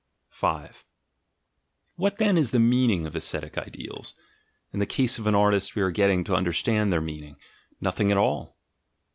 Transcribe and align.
5 0.31 0.83
WTiat, 1.99 2.17
then, 2.17 2.35
is 2.35 2.49
the 2.49 2.57
meaning 2.59 3.05
of 3.05 3.15
ascetic 3.15 3.55
ideals? 3.55 4.15
In 4.73 4.79
the 4.79 4.87
case 4.87 5.19
of 5.19 5.27
an 5.27 5.35
artist 5.35 5.75
we 5.75 5.83
are 5.83 5.91
getting 5.91 6.23
to 6.23 6.35
understand 6.35 6.91
their 6.91 7.01
mean 7.01 7.23
ing: 7.25 7.35
Nothing 7.79 8.09
at 8.09 8.17
all 8.17 8.57